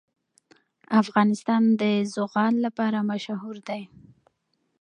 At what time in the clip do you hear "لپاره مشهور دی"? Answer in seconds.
2.65-3.81